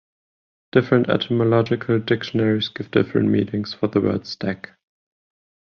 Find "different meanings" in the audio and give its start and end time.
2.89-3.75